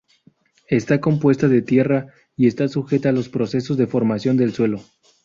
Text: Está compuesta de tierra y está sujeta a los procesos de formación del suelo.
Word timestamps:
Está 0.69 0.99
compuesta 0.99 1.47
de 1.47 1.61
tierra 1.61 2.07
y 2.35 2.47
está 2.47 2.67
sujeta 2.67 3.09
a 3.09 3.11
los 3.11 3.29
procesos 3.29 3.77
de 3.77 3.85
formación 3.85 4.35
del 4.35 4.51
suelo. 4.51 4.81